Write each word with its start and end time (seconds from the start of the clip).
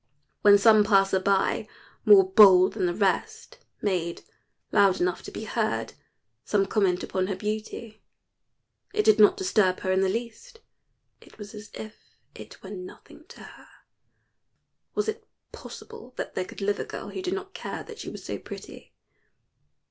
When 0.41 0.57
some 0.57 0.83
passer 0.83 1.19
by, 1.19 1.67
more 2.05 2.31
bold 2.33 2.73
than 2.73 2.87
the 2.87 2.93
rest, 2.95 3.59
made 3.83 4.23
(loud 4.71 4.99
enough 4.99 5.21
to 5.21 5.31
be 5.31 5.43
heard) 5.43 5.93
some 6.43 6.65
comment 6.65 7.03
upon 7.03 7.27
her 7.27 7.35
beauty, 7.35 8.01
it 8.95 9.03
did 9.05 9.19
not 9.19 9.37
disturb 9.37 9.81
her 9.81 9.91
in 9.91 10.01
the 10.01 10.09
least 10.09 10.61
it 11.21 11.37
was 11.37 11.53
as 11.53 11.69
if 11.75 11.99
it 12.33 12.63
were 12.63 12.71
nothing 12.71 13.25
to 13.27 13.41
her. 13.43 13.67
Was 14.95 15.07
it 15.07 15.27
possible 15.51 16.15
that 16.17 16.33
there 16.33 16.45
could 16.45 16.61
live 16.61 16.79
a 16.79 16.83
girl 16.85 17.09
who 17.09 17.21
did 17.21 17.35
not 17.35 17.53
care 17.53 17.83
that 17.83 17.99
she 17.99 18.09
was 18.09 18.25
so 18.25 18.39
pretty? 18.39 18.95